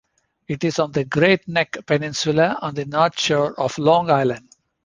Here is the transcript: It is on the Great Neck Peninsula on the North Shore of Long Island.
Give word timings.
It 0.47 0.63
is 0.63 0.79
on 0.79 0.93
the 0.93 1.05
Great 1.05 1.47
Neck 1.47 1.77
Peninsula 1.85 2.57
on 2.63 2.73
the 2.73 2.85
North 2.85 3.19
Shore 3.19 3.53
of 3.59 3.77
Long 3.77 4.09
Island. 4.09 4.49